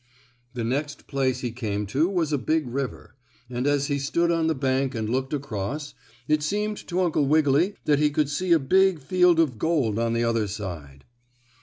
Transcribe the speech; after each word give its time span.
The 0.55 0.63
next 0.63 1.05
place 1.05 1.41
he 1.41 1.51
came 1.51 1.85
to 1.93 2.09
was 2.09 2.33
a 2.33 2.39
big 2.39 2.65
river, 2.67 3.13
and, 3.51 3.67
as 3.67 3.85
he 3.85 3.99
stood 3.99 4.31
on 4.31 4.47
the 4.47 4.55
bank 4.55 4.95
and 4.95 5.07
looked 5.07 5.31
across, 5.31 5.93
it 6.27 6.41
seemed 6.41 6.77
to 6.87 7.01
Uncle 7.01 7.27
Wiggily 7.27 7.75
that 7.85 7.99
he 7.99 8.09
could 8.09 8.27
see 8.27 8.51
a 8.51 8.57
big 8.57 8.99
field 8.99 9.39
of 9.39 9.59
gold 9.59 9.99
on 9.99 10.13
the 10.13 10.23
other 10.23 10.47
side. 10.47 11.05